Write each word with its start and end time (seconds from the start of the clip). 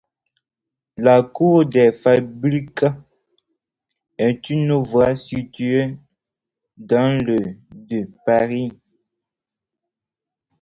La 0.97 1.21
cour 1.21 1.63
des 1.67 1.91
Fabriques 1.91 2.85
est 4.17 4.49
une 4.49 4.73
voie 4.73 5.15
située 5.15 5.95
dans 6.75 7.23
le 7.23 7.59
de 7.71 8.09
Paris. 8.25 8.71